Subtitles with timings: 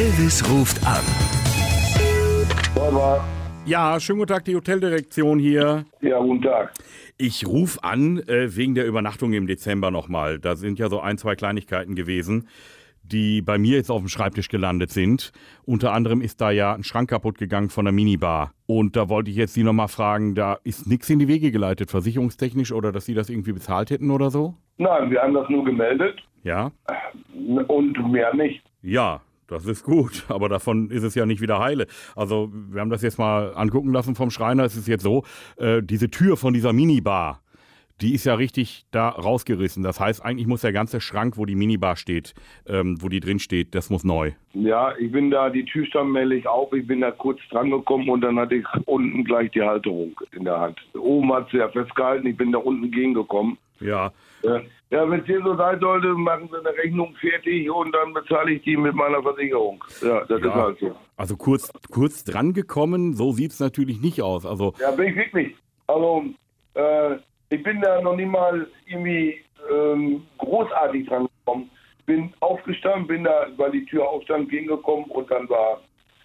[0.00, 1.04] Elvis ruft an.
[2.74, 3.22] Baba.
[3.66, 5.84] Ja, schönen guten Tag, die Hoteldirektion hier.
[6.00, 6.72] Ja, guten Tag.
[7.18, 10.38] Ich rufe an äh, wegen der Übernachtung im Dezember nochmal.
[10.38, 12.48] Da sind ja so ein, zwei Kleinigkeiten gewesen,
[13.02, 15.32] die bei mir jetzt auf dem Schreibtisch gelandet sind.
[15.66, 18.54] Unter anderem ist da ja ein Schrank kaputt gegangen von der Minibar.
[18.64, 21.90] Und da wollte ich jetzt Sie nochmal fragen, da ist nichts in die Wege geleitet,
[21.90, 24.54] versicherungstechnisch oder dass Sie das irgendwie bezahlt hätten oder so?
[24.78, 26.72] Nein, wir haben das nur gemeldet Ja?
[27.68, 28.62] und mehr nicht.
[28.80, 29.20] Ja,
[29.50, 31.86] das ist gut, aber davon ist es ja nicht wieder heile.
[32.16, 34.64] Also wir haben das jetzt mal angucken lassen vom Schreiner.
[34.64, 35.24] Es ist jetzt so,
[35.56, 37.40] äh, diese Tür von dieser Minibar,
[38.00, 39.82] die ist ja richtig da rausgerissen.
[39.82, 42.34] Das heißt, eigentlich muss der ganze Schrank, wo die Minibar steht,
[42.66, 44.32] ähm, wo die drin steht, das muss neu.
[44.54, 48.08] Ja, ich bin da, die Tür stand männlich auf, ich bin da kurz dran gekommen
[48.08, 50.78] und dann hatte ich unten gleich die Halterung in der Hand.
[50.94, 53.58] Oben hat sie ja festgehalten, ich bin da unten gegengekommen.
[53.80, 54.12] Ja,
[54.90, 58.52] Ja, wenn es hier so sein sollte, machen Sie eine Rechnung fertig und dann bezahle
[58.52, 59.82] ich die mit meiner Versicherung.
[60.02, 60.54] Ja, das ist ja.
[60.54, 60.96] halt so.
[61.16, 64.44] Also kurz, kurz dran gekommen, so sieht es natürlich nicht aus.
[64.44, 65.56] Also Ja, bin ich wirklich.
[65.86, 66.24] Also,
[66.74, 67.16] äh,
[67.50, 69.40] ich bin da noch nie mal irgendwie
[69.72, 71.70] ähm, großartig dran gekommen.
[72.06, 75.80] Bin aufgestanden, bin da, weil die Tür aufstand, gegengekommen und dann war,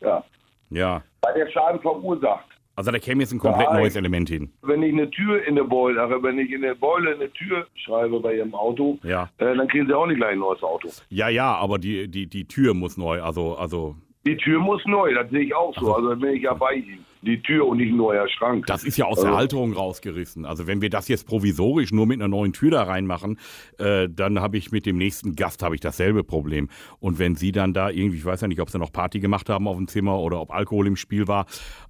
[0.00, 0.24] ja,
[0.70, 2.46] ja, war der Schaden verursacht.
[2.78, 3.80] Also da käme jetzt ein komplett Nein.
[3.80, 4.52] neues Element hin.
[4.62, 7.66] Wenn ich eine Tür in der Beule, also wenn ich in der Beule eine Tür
[7.74, 9.28] schreibe bei Ihrem Auto, Ja.
[9.38, 10.88] äh, dann kriegen Sie auch nicht gleich ein neues Auto.
[11.08, 13.20] Ja, ja, aber die, die, die Tür muss neu.
[13.20, 15.92] Also, also Die Tür muss neu, das sehe ich auch so.
[15.94, 17.04] Also da bin ich ja bei Ihnen.
[17.22, 18.66] Die Tür und nicht ein neuer Schrank.
[18.66, 20.44] Das ist ja aus der Also- Halterung rausgerissen.
[20.46, 23.40] Also wenn wir das jetzt provisorisch nur mit einer neuen Tür da reinmachen,
[23.80, 26.68] äh, dann habe ich mit dem nächsten Gast habe ich dasselbe Problem.
[27.00, 29.48] Und wenn Sie dann da irgendwie, ich weiß ja nicht, ob Sie noch Party gemacht
[29.48, 31.46] haben auf dem Zimmer oder ob Alkohol im Spiel war,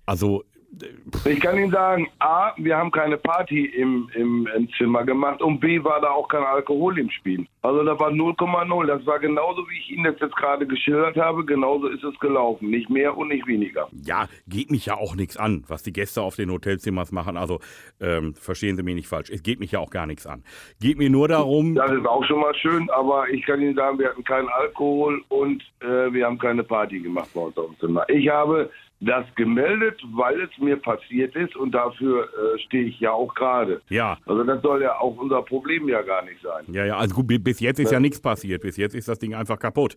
[0.07, 0.45] also
[1.25, 5.61] Ich kann Ihnen sagen, A, wir haben keine Party im, im, im Zimmer gemacht und
[5.61, 7.47] B, war da auch kein Alkohol im Spiel.
[7.63, 8.87] Also da war 0,0.
[8.87, 12.71] Das war genauso, wie ich Ihnen das jetzt gerade geschildert habe, genauso ist es gelaufen.
[12.71, 13.89] Nicht mehr und nicht weniger.
[14.05, 17.37] ja, geht mich ja auch nichts an, was die Gäste auf den Hotelzimmers machen.
[17.37, 17.61] Also
[18.01, 19.31] ähm, verstehen Sie mich nicht falsch.
[19.31, 20.45] Es geht mich ja auch gar nichts an.
[20.81, 23.99] Geht mir nur darum, Das ist auch schon mal schön, aber ich kann Ihnen sagen,
[23.99, 27.79] wir hatten keinen Alkohol und äh, wir haben keine Party gemacht bei uns auf dem
[27.81, 28.05] Zimmer.
[28.09, 28.71] Ich habe
[29.01, 33.81] das gemeldet, weil es mir passiert ist und dafür äh, stehe ich ja auch gerade.
[33.91, 36.65] ja, Also das soll ja auch unser Problem ja gar nicht sein.
[36.73, 38.63] ja, ja, also gut, bi- bis jetzt ist ja nichts passiert.
[38.63, 39.97] Bis jetzt ist das Ding einfach kaputt.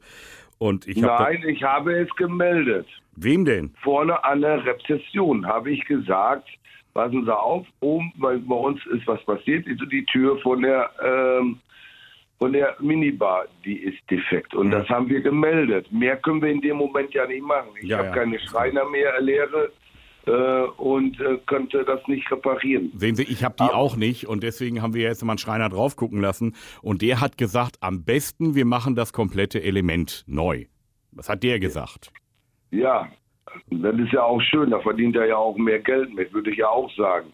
[0.60, 2.86] Und ich Nein, ich habe es gemeldet.
[3.16, 3.74] wem denn?
[3.82, 6.48] Vorne an der Rezession habe ich gesagt,
[6.94, 11.60] passen Sie auf, oben bei, bei uns ist was passiert, die Tür von der ähm,
[12.42, 14.56] von der Minibar, die ist defekt.
[14.56, 15.92] Und das haben wir gemeldet.
[15.92, 17.70] Mehr können wir in dem Moment ja nicht machen.
[17.80, 18.14] Ich Ja, habe ja.
[18.16, 19.72] keine Schreiner mehr, leere
[20.26, 22.92] äh, und äh, könnte das nicht reparieren.
[22.96, 25.70] Sehen Sie, ich habe die auch nicht und deswegen haben wir jetzt mal einen Schreiner
[25.70, 30.66] drauf gucken lassen und der hat gesagt, am besten wir machen das komplette Element neu.
[31.12, 32.12] Was hat der gesagt?
[32.72, 33.08] Ja,
[33.70, 36.58] das ist ja auch schön, da verdient er ja auch mehr Geld mit, würde ich
[36.58, 37.34] ja auch sagen.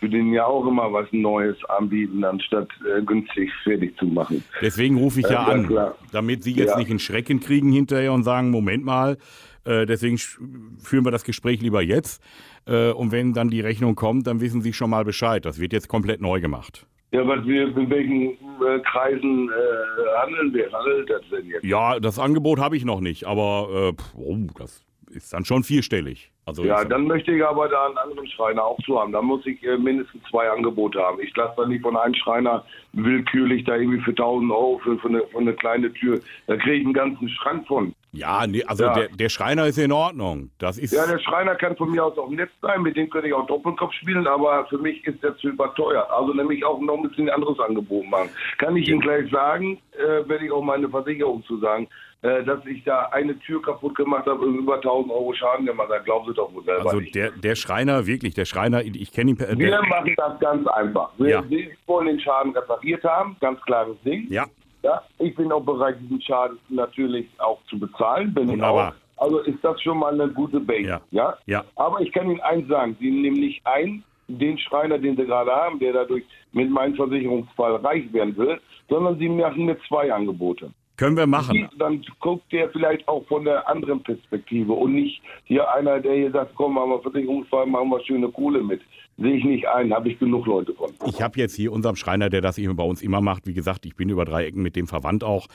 [0.00, 4.42] Ich würde ihnen ja auch immer was Neues anbieten, anstatt äh, günstig fertig zu machen.
[4.62, 6.78] Deswegen rufe ich ja, Ja, an, damit Sie jetzt Ja.
[6.78, 9.18] nicht einen Schrecken kriegen hinterher und sagen, Moment mal,
[9.66, 12.22] äh, deswegen führen wir das Gespräch lieber jetzt
[12.66, 15.44] äh, und wenn dann die Rechnung kommt, dann wissen Sie schon mal Bescheid.
[15.44, 16.86] Das wird jetzt komplett neu gemacht.
[17.12, 20.72] Ja, was wir, in welchen äh, Kreisen äh, handeln wir?
[20.72, 21.62] Handelt das denn jetzt?
[21.64, 25.64] Ja, das Angebot habe ich noch nicht, aber äh, pff, oh, das ist dann schon
[25.64, 26.30] vierstellig.
[26.46, 29.12] Also Ja, dann möchte ich aber da einen anderen Schreiner auch zu haben.
[29.12, 31.20] Da muss ich äh, mindestens zwei Angebote haben.
[31.20, 35.08] Ich lasse da nicht von einem Schreiner willkürlich da irgendwie für 1000 Euro für, für,
[35.08, 36.20] eine, für eine kleine Tür.
[36.46, 37.94] Da kriege ich einen ganzen Schrank von.
[38.12, 38.94] Ja, nee, also Ja.
[38.94, 40.50] Der, der Schreiner ist in Ordnung.
[40.58, 43.28] Das ist Ja, der Schreiner kann von mir aus auch nett sein, mit dem könnte
[43.28, 46.10] ich auch Doppelkopf spielen, aber für mich ist der zu überteuert.
[46.10, 48.30] Also nämlich auch noch ein bisschen anderes Angebot machen.
[48.58, 51.86] Kann ich Ihnen gleich sagen, äh, werde ich auch meine Versicherung zu sagen,
[52.22, 55.88] äh, dass ich da eine Tür kaputt gemacht habe und über 1000 Euro Schaden gemacht
[55.90, 56.04] habe.
[56.04, 57.14] Glauben Sie doch wohl selber also nicht.
[57.14, 59.36] der, der Schreiner, wirklich, der Schreiner, ich kenne ihn.
[59.36, 61.10] per- Wir machen das ganz einfach.
[61.18, 61.42] Wir, Ja.
[61.48, 64.26] Sie wollen den Schaden repariert haben, ganz klares Ding.
[64.30, 64.44] ja,
[64.82, 68.32] Ja, ich bin auch bereit, diesen Schaden natürlich auch zu bezahlen.
[68.34, 68.94] Bin ich Wunderbar.
[69.16, 69.22] auch.
[69.24, 70.88] Also ist das schon mal eine gute Base.
[70.88, 71.00] Ja.
[71.10, 71.36] Ja?
[71.46, 71.64] Ja.
[71.76, 75.50] Aber ich kann Ihnen eins sagen: Sie nehmen nicht ein, den Schreiner, den Sie gerade
[75.50, 78.58] haben, der dadurch mit meinem Versicherungsfall reich werden will,
[78.88, 80.70] sondern Sie machen mir zwei Angebote.
[81.00, 81.66] Können wir machen.
[81.78, 86.30] Dann guckt der vielleicht auch von der anderen Perspektive und nicht hier einer, der hier
[86.30, 88.82] sagt, komm, machen wir Versicherungsfall, machen wir schöne Kohle mit.
[89.20, 90.90] Sehe ich nicht ein, habe ich genug Leute von.
[91.04, 93.84] Ich habe jetzt hier unserem Schreiner, der das eben bei uns immer macht, wie gesagt,
[93.84, 95.46] ich bin über drei Ecken mit dem verwandt auch.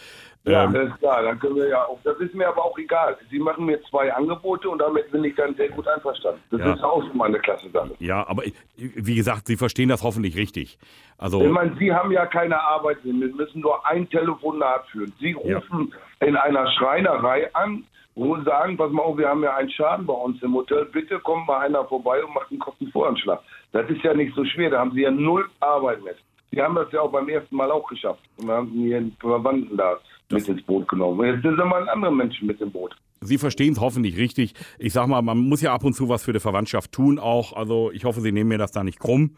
[0.44, 2.78] Ja, Ähm, das ist klar, dann können wir ja auch, das ist mir aber auch
[2.78, 3.18] egal.
[3.32, 6.40] Sie machen mir zwei Angebote und damit bin ich dann sehr gut einverstanden.
[6.52, 6.74] Das Ja.
[6.74, 7.92] ist auch schon mal eine klasse Sache.
[7.98, 10.78] ja, aber ich- wie gesagt, Sie verstehen das hoffentlich richtig.
[11.18, 15.12] Also Ich meine, Sie haben ja keine Arbeit, Sie müssen nur ein Telefonat führen.
[15.20, 15.58] Sie Ja.
[15.58, 17.84] rufen in einer Schreinerei an,
[18.18, 21.20] sie sagen, pass mal auf, wir haben ja einen Schaden bei uns im Hotel, bitte
[21.20, 23.42] kommt mal einer vorbei und macht einen Kostenvoranschlag.
[23.86, 26.16] Das ist ja nicht so schwer, da haben sie ja null Arbeit mit.
[26.52, 28.22] Sie haben das ja auch beim ersten Mal auch geschafft.
[28.38, 29.98] Und wir haben ihren Verwandten da
[30.32, 31.20] mit ins Boot genommen.
[31.20, 32.96] Und jetzt sind mal andere Menschen mit im Boot.
[33.22, 34.54] Sie verstehen es hoffentlich richtig.
[34.80, 37.54] Ich sag mal, man muss ja ab und zu was für die Verwandtschaft tun auch.
[37.54, 39.36] Also ich hoffe, Sie nehmen mir das da nicht krumm.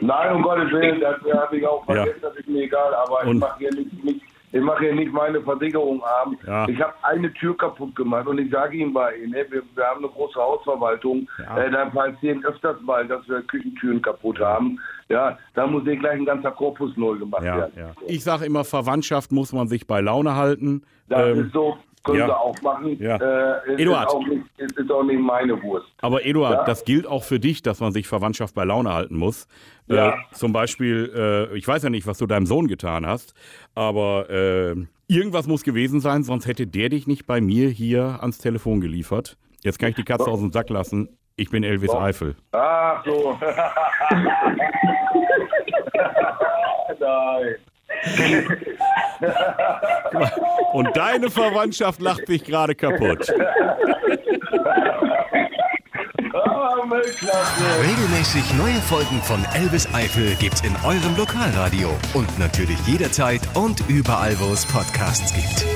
[0.00, 2.28] Nein, um Gottes Willen, das habe ich auch vergessen, ja.
[2.28, 4.20] das ist mir egal, aber und ich mache hier nicht, nicht,
[4.54, 6.38] ich mache hier nicht meine Versicherung haben.
[6.46, 6.68] Ja.
[6.68, 10.04] Ich habe eine Tür kaputt gemacht und ich sage Ihnen bei Ihnen, wir, wir, haben
[10.04, 11.58] eine große Hausverwaltung, ja.
[11.58, 14.78] äh, da passieren öfters mal, dass wir Küchentüren kaputt haben.
[15.08, 17.72] Ja, da muss hier gleich ein ganzer Korpus neu gemacht werden.
[18.06, 20.82] Ich sage immer, Verwandtschaft muss man sich bei Laune halten.
[21.08, 22.26] Das ähm, ist so können ja.
[22.26, 22.96] sie auch machen.
[23.00, 23.16] Ja.
[23.16, 24.08] Äh, Eduard.
[24.08, 25.86] Ist auch, nicht, ist, ist auch nicht meine Wurst.
[26.02, 26.64] Aber Eduard, ja?
[26.64, 29.48] das gilt auch für dich, dass man sich Verwandtschaft bei Laune halten muss.
[29.88, 30.10] Äh, ja.
[30.10, 31.12] Äh, zum Beispiel,
[31.52, 33.34] äh, ich weiß ja nicht, was du deinem Sohn getan hast,
[33.74, 34.76] aber äh,
[35.08, 39.36] irgendwas muss gewesen sein, sonst hätte der dich nicht bei mir hier ans Telefon geliefert.
[39.62, 41.08] Jetzt kann ich die Katze aus dem Sack lassen.
[41.36, 41.98] Ich bin Elvis oh.
[41.98, 42.36] Eifel.
[42.52, 43.38] Ach so.
[47.00, 47.56] Nein.
[50.72, 53.28] Und deine Verwandtschaft lacht sich gerade kaputt.
[57.82, 64.38] Regelmäßig neue Folgen von Elvis Eifel gibt's in eurem Lokalradio und natürlich jederzeit und überall,
[64.40, 65.73] wo es Podcasts gibt.